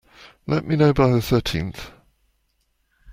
[0.47, 1.91] Let me know by the thirteenth.